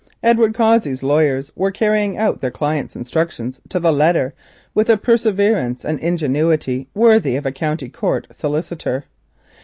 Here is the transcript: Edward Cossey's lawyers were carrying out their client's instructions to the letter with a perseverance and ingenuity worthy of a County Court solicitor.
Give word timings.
Edward 0.23 0.55
Cossey's 0.55 1.03
lawyers 1.03 1.51
were 1.55 1.69
carrying 1.69 2.17
out 2.17 2.41
their 2.41 2.49
client's 2.49 2.95
instructions 2.95 3.61
to 3.69 3.79
the 3.79 3.93
letter 3.93 4.33
with 4.73 4.89
a 4.89 4.97
perseverance 4.97 5.85
and 5.85 5.99
ingenuity 5.99 6.87
worthy 6.95 7.35
of 7.35 7.45
a 7.45 7.51
County 7.51 7.87
Court 7.87 8.25
solicitor. 8.31 9.05